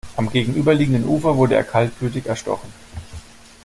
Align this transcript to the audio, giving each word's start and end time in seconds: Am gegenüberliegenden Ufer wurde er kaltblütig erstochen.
Am 0.15 0.31
gegenüberliegenden 0.31 1.05
Ufer 1.07 1.37
wurde 1.37 1.53
er 1.53 1.63
kaltblütig 1.63 2.25
erstochen. 2.25 2.73